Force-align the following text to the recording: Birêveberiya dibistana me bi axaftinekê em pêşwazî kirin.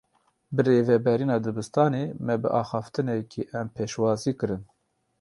Birêveberiya 0.55 1.37
dibistana 1.47 2.01
me 2.25 2.33
bi 2.41 2.49
axaftinekê 2.61 3.41
em 3.59 3.67
pêşwazî 3.75 4.33
kirin. 4.39 4.63